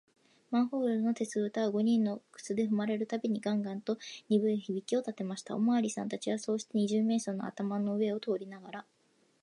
[0.49, 5.55] マンホールの鉄ぶたは、五人の靴でふまれるたびに、ガンガンとにぶい響きをたてました。
[5.55, 8.85] おまわりさんたちは、そうして、二十面相の頭の上を通りながら、